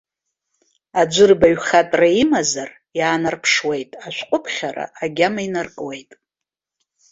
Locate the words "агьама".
5.03-5.41